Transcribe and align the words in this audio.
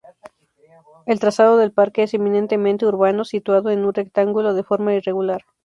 El 1.05 1.19
trazado 1.19 1.57
del 1.57 1.71
parque 1.73 2.01
es 2.01 2.15
eminentemente 2.15 2.87
urbano, 2.87 3.23
situado 3.23 3.69
en 3.69 3.85
un 3.85 3.93
rectángulo 3.93 4.55
de 4.55 4.63
forma 4.63 4.95
irregular. 4.95 5.43